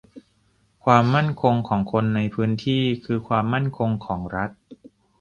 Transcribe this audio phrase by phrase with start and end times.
[0.83, 4.49] ความมั่นคงของคนในพื้นที่คือความมั่นคงของรัฐ